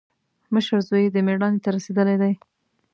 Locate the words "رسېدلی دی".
1.75-2.33